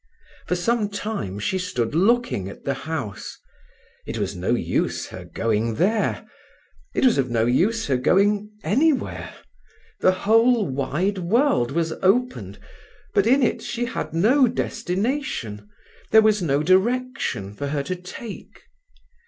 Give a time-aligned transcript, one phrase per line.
[0.47, 3.37] For some time she stood looking at the house.
[4.07, 6.25] It was no use her going there;
[6.95, 9.31] it was of no use her going anywhere;
[9.99, 12.57] the whole wide world was opened,
[13.13, 15.69] but in it she had no destination, and
[16.09, 18.63] there was no direction for her to take.